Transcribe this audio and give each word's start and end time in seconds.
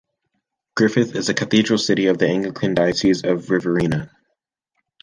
Griffith 0.75 1.13
is 1.15 1.27
the 1.27 1.33
cathedral 1.35 1.77
city 1.77 2.07
of 2.07 2.17
the 2.17 2.27
Anglican 2.27 2.73
Diocese 2.73 3.23
of 3.23 3.51
Riverina. 3.51 4.09